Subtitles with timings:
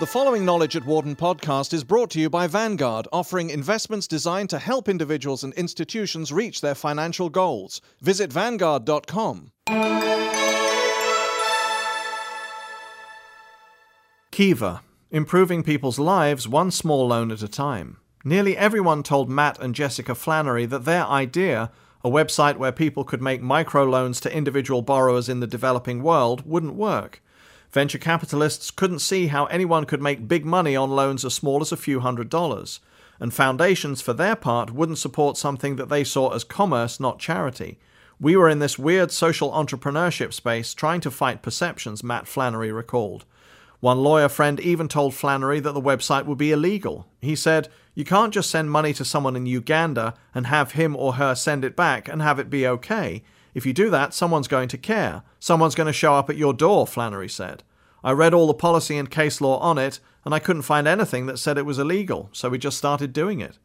[0.00, 4.50] The following Knowledge at Wharton podcast is brought to you by Vanguard, offering investments designed
[4.50, 7.80] to help individuals and institutions reach their financial goals.
[8.00, 9.52] Visit Vanguard.com.
[14.30, 17.98] Kiva, improving people's lives one small loan at a time.
[18.24, 21.70] Nearly everyone told Matt and Jessica Flannery that their idea,
[22.04, 26.74] a website where people could make microloans to individual borrowers in the developing world, wouldn't
[26.74, 27.22] work.
[27.70, 31.72] Venture capitalists couldn't see how anyone could make big money on loans as small as
[31.72, 32.80] a few hundred dollars,
[33.20, 37.78] and foundations, for their part, wouldn't support something that they saw as commerce, not charity.
[38.20, 43.24] We were in this weird social entrepreneurship space trying to fight perceptions, Matt Flannery recalled.
[43.80, 47.06] One lawyer friend even told Flannery that the website would be illegal.
[47.20, 51.14] He said, You can't just send money to someone in Uganda and have him or
[51.14, 53.24] her send it back and have it be okay.
[53.54, 55.24] If you do that, someone's going to care.
[55.40, 57.64] Someone's going to show up at your door, Flannery said.
[58.04, 61.26] I read all the policy and case law on it, and I couldn't find anything
[61.26, 63.58] that said it was illegal, so we just started doing it.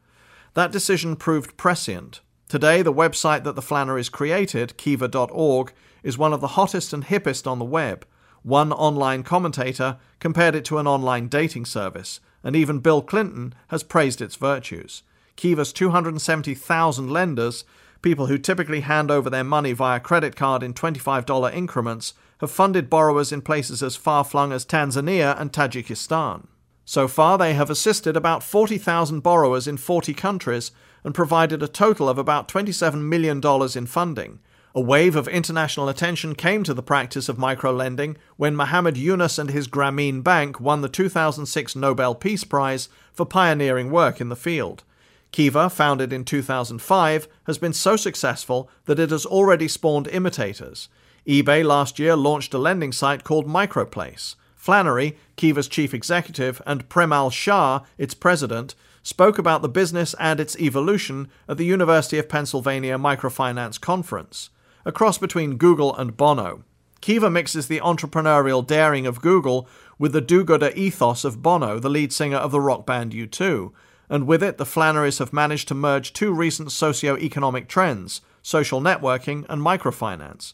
[0.55, 2.21] That decision proved prescient.
[2.49, 7.45] Today, the website that the Flannerys created, kiva.org, is one of the hottest and hippest
[7.45, 8.03] on the web.
[8.41, 13.83] One online commentator compared it to an online dating service, and even Bill Clinton has
[13.83, 15.03] praised its virtues.
[15.35, 17.63] Kiva's 270,000 lenders
[18.03, 22.89] People who typically hand over their money via credit card in $25 increments have funded
[22.89, 26.47] borrowers in places as far flung as Tanzania and Tajikistan.
[26.83, 30.71] So far, they have assisted about 40,000 borrowers in 40 countries
[31.05, 33.41] and provided a total of about $27 million
[33.73, 34.39] in funding.
[34.75, 39.51] A wave of international attention came to the practice of microlending when Muhammad Yunus and
[39.51, 44.83] his Grameen Bank won the 2006 Nobel Peace Prize for pioneering work in the field.
[45.31, 50.89] Kiva, founded in 2005, has been so successful that it has already spawned imitators.
[51.27, 54.33] eBay last year launched a lending site called Microplace.
[54.55, 60.57] Flannery, Kiva's chief executive, and Premal Shah, its president, spoke about the business and its
[60.57, 64.49] evolution at the University of Pennsylvania Microfinance Conference,
[64.85, 66.63] a cross between Google and Bono.
[67.01, 69.67] Kiva mixes the entrepreneurial daring of Google
[69.99, 73.71] with the do gooder ethos of Bono, the lead singer of the rock band U2,
[74.09, 79.45] and with it, the Flannerys have managed to merge two recent socio-economic trends social networking
[79.49, 80.53] and microfinance.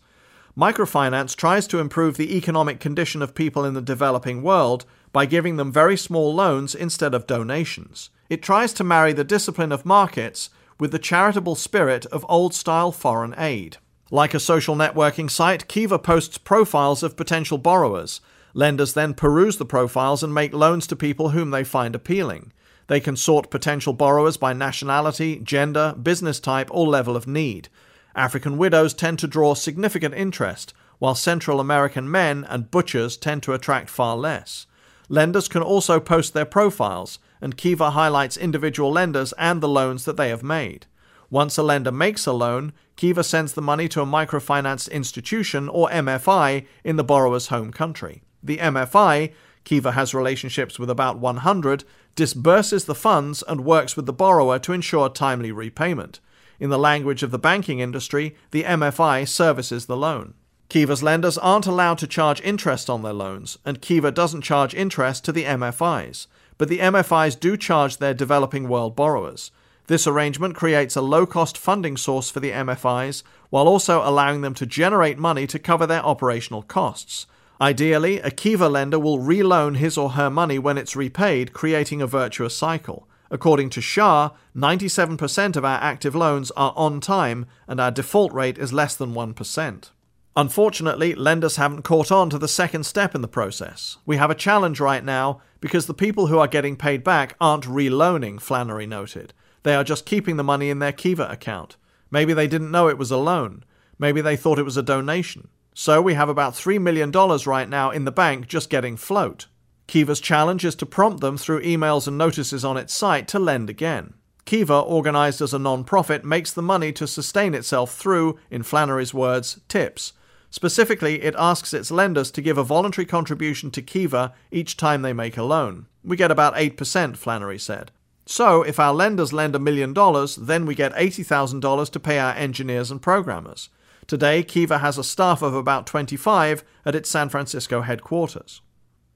[0.57, 5.55] Microfinance tries to improve the economic condition of people in the developing world by giving
[5.55, 8.09] them very small loans instead of donations.
[8.29, 12.91] It tries to marry the discipline of markets with the charitable spirit of old style
[12.91, 13.77] foreign aid.
[14.11, 18.21] Like a social networking site, Kiva posts profiles of potential borrowers.
[18.55, 22.51] Lenders then peruse the profiles and make loans to people whom they find appealing.
[22.87, 27.69] They can sort potential borrowers by nationality, gender, business type, or level of need.
[28.15, 33.53] African widows tend to draw significant interest, while Central American men and butchers tend to
[33.53, 34.65] attract far less.
[35.07, 40.17] Lenders can also post their profiles, and Kiva highlights individual lenders and the loans that
[40.17, 40.87] they have made.
[41.29, 45.89] Once a lender makes a loan, Kiva sends the money to a microfinance institution or
[45.89, 48.23] MFI in the borrower's home country.
[48.41, 51.83] The MFI, Kiva has relationships with about 100,
[52.15, 56.19] disburses the funds and works with the borrower to ensure timely repayment.
[56.59, 60.33] In the language of the banking industry, the MFI services the loan.
[60.67, 65.25] Kiva's lenders aren't allowed to charge interest on their loans, and Kiva doesn't charge interest
[65.25, 69.51] to the MFIs, but the MFIs do charge their developing world borrowers.
[69.89, 74.53] This arrangement creates a low cost funding source for the MFIs while also allowing them
[74.53, 77.25] to generate money to cover their operational costs.
[77.59, 82.07] Ideally, a Kiva lender will reloan his or her money when it's repaid, creating a
[82.07, 83.09] virtuous cycle.
[83.31, 88.59] According to Shah, 97% of our active loans are on time and our default rate
[88.59, 89.89] is less than 1%.
[90.35, 93.97] Unfortunately, lenders haven't caught on to the second step in the process.
[94.05, 97.65] We have a challenge right now because the people who are getting paid back aren't
[97.65, 99.33] reloaning, Flannery noted.
[99.63, 101.75] They are just keeping the money in their Kiva account.
[102.11, 103.63] Maybe they didn't know it was a loan.
[103.97, 105.49] Maybe they thought it was a donation.
[105.73, 109.47] So we have about $3 million right now in the bank just getting float.
[109.87, 113.69] Kiva's challenge is to prompt them through emails and notices on its site to lend
[113.69, 114.13] again.
[114.45, 119.13] Kiva, organized as a non profit, makes the money to sustain itself through, in Flannery's
[119.13, 120.13] words, tips.
[120.49, 125.13] Specifically, it asks its lenders to give a voluntary contribution to Kiva each time they
[125.13, 125.85] make a loan.
[126.03, 127.91] We get about 8%, Flannery said.
[128.31, 132.33] So, if our lenders lend a million dollars, then we get $80,000 to pay our
[132.33, 133.69] engineers and programmers.
[134.05, 138.61] Today, Kiva has a staff of about 25 at its San Francisco headquarters.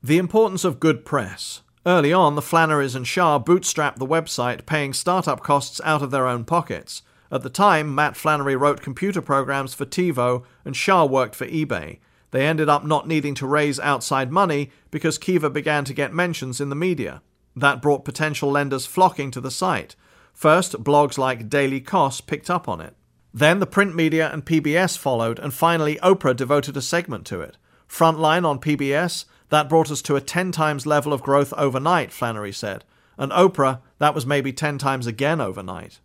[0.01, 1.61] The importance of good press.
[1.85, 6.27] Early on, the Flannerys and Shah bootstrapped the website, paying startup costs out of their
[6.27, 7.03] own pockets.
[7.31, 11.99] At the time, Matt Flannery wrote computer programs for TiVo and Shah worked for eBay.
[12.31, 16.59] They ended up not needing to raise outside money because Kiva began to get mentions
[16.59, 17.21] in the media.
[17.55, 19.95] That brought potential lenders flocking to the site.
[20.33, 22.95] First, blogs like Daily Kos picked up on it.
[23.33, 27.57] Then the print media and PBS followed, and finally Oprah devoted a segment to it.
[27.87, 32.51] Frontline on PBS, that brought us to a 10 times level of growth overnight, Flannery
[32.51, 32.83] said.
[33.17, 35.99] And Oprah, that was maybe 10 times again overnight.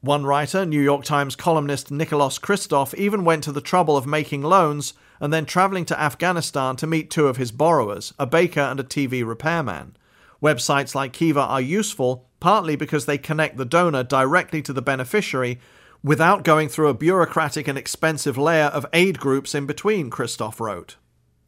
[0.00, 4.42] One writer, New York Times columnist Nicholas Kristof, even went to the trouble of making
[4.42, 8.78] loans and then traveling to Afghanistan to meet two of his borrowers, a baker and
[8.78, 9.96] a TV repairman.
[10.42, 15.58] Websites like Kiva are useful partly because they connect the donor directly to the beneficiary
[16.02, 20.96] without going through a bureaucratic and expensive layer of aid groups in between, Kristof wrote.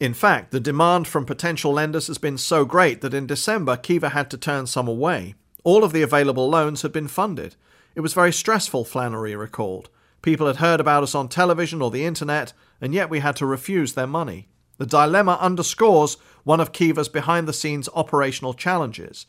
[0.01, 4.11] In fact, the demand from potential lenders has been so great that in December, Kiva
[4.11, 5.35] had to turn some away.
[5.65, 7.57] All of the available loans had been funded.
[7.95, 9.91] It was very stressful, Flannery recalled.
[10.23, 13.47] People had heard about us on television or the internet, and yet we had to
[13.47, 14.49] refuse their money.
[14.79, 16.17] The dilemma underscores
[16.49, 19.27] one of Kiva's behind the scenes operational challenges.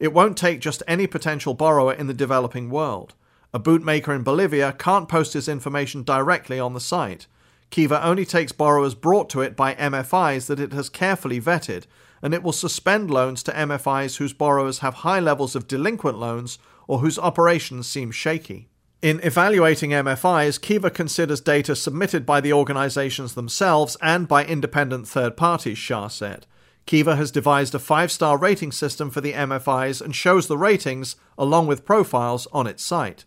[0.00, 3.12] It won't take just any potential borrower in the developing world.
[3.52, 7.26] A bootmaker in Bolivia can't post his information directly on the site.
[7.68, 11.84] Kiva only takes borrowers brought to it by MFIs that it has carefully vetted,
[12.22, 16.58] and it will suspend loans to MFIs whose borrowers have high levels of delinquent loans
[16.88, 18.70] or whose operations seem shaky.
[19.02, 25.36] In evaluating MFIs, Kiva considers data submitted by the organizations themselves and by independent third
[25.36, 26.46] parties, Shah said.
[26.86, 31.16] Kiva has devised a five star rating system for the MFIs and shows the ratings,
[31.38, 33.24] along with profiles, on its site.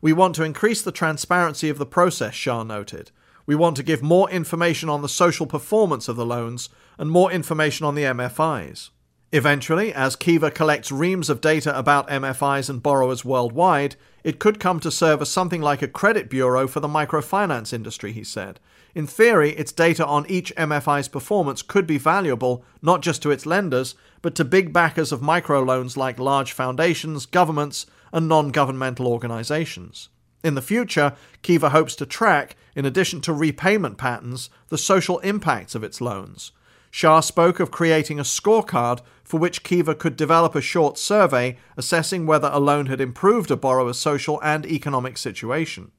[0.00, 3.10] We want to increase the transparency of the process, Shah noted.
[3.46, 6.68] We want to give more information on the social performance of the loans
[6.98, 8.90] and more information on the MFIs.
[9.32, 14.78] Eventually, as Kiva collects reams of data about MFIs and borrowers worldwide, it could come
[14.80, 18.60] to serve as something like a credit bureau for the microfinance industry, he said.
[18.94, 23.46] In theory, its data on each MFI's performance could be valuable not just to its
[23.46, 30.08] lenders, but to big backers of microloans like large foundations, governments, and non governmental organizations.
[30.44, 35.74] In the future, Kiva hopes to track, in addition to repayment patterns, the social impacts
[35.74, 36.52] of its loans.
[36.90, 42.26] Shah spoke of creating a scorecard for which Kiva could develop a short survey assessing
[42.26, 45.90] whether a loan had improved a borrower's social and economic situation.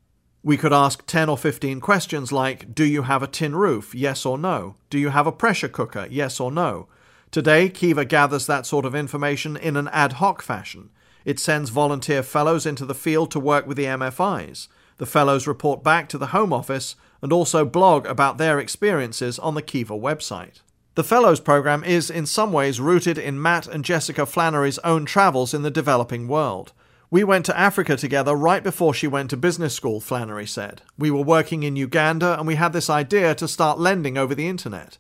[0.44, 3.94] We could ask 10 or 15 questions like Do you have a tin roof?
[3.94, 4.76] Yes or no?
[4.90, 6.08] Do you have a pressure cooker?
[6.10, 6.88] Yes or no?
[7.32, 10.90] Today, Kiva gathers that sort of information in an ad hoc fashion.
[11.26, 14.70] It sends volunteer fellows into the field to work with the MFIs.
[14.98, 19.56] The fellows report back to the Home Office and also blog about their experiences on
[19.56, 20.62] the Kiva website.
[20.98, 25.54] The Fellows program is in some ways rooted in Matt and Jessica Flannery's own travels
[25.54, 26.74] in the developing world.
[27.12, 30.82] We went to Africa together right before she went to business school, Flannery said.
[30.98, 34.48] We were working in Uganda and we had this idea to start lending over the
[34.48, 34.98] internet.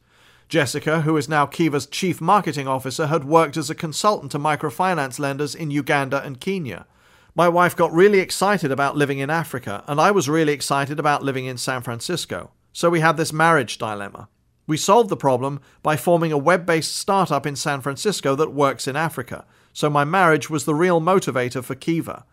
[0.47, 5.17] Jessica, who is now Kiva's chief marketing officer, had worked as a consultant to microfinance
[5.17, 6.85] lenders in Uganda and Kenya.
[7.33, 11.23] My wife got really excited about living in Africa, and I was really excited about
[11.23, 12.51] living in San Francisco.
[12.71, 14.29] So we had this marriage dilemma.
[14.67, 18.87] We solved the problem by forming a web based startup in San Francisco that works
[18.87, 22.25] in Africa, so my marriage was the real motivator for Kiva.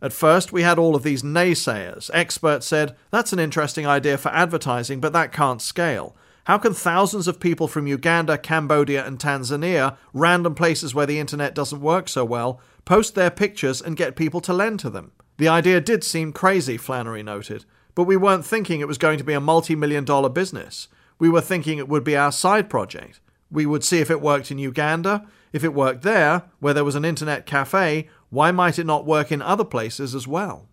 [0.00, 2.10] At first, we had all of these naysayers.
[2.14, 6.14] Experts said, that's an interesting idea for advertising, but that can't scale.
[6.44, 11.54] How can thousands of people from Uganda, Cambodia, and Tanzania, random places where the internet
[11.54, 15.12] doesn't work so well, post their pictures and get people to lend to them?
[15.36, 19.24] The idea did seem crazy, Flannery noted, but we weren't thinking it was going to
[19.24, 20.88] be a multi million dollar business.
[21.18, 23.20] We were thinking it would be our side project.
[23.50, 25.26] We would see if it worked in Uganda.
[25.52, 29.32] If it worked there, where there was an internet cafe, why might it not work
[29.32, 30.68] in other places as well?